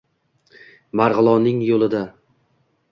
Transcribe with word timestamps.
…Margʼilonning 1.01 1.63
yoʼlida 1.69 2.05